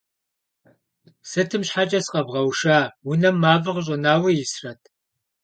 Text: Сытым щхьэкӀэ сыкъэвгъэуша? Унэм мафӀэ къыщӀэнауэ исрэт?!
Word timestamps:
Сытым 1.29 1.61
щхьэкӀэ 1.67 1.99
сыкъэвгъэуша? 2.05 2.79
Унэм 3.09 3.35
мафӀэ 3.41 3.71
къыщӀэнауэ 3.75 4.29
исрэт?! 4.43 4.81